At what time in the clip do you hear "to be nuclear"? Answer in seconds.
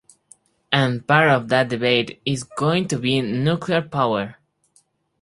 2.87-3.83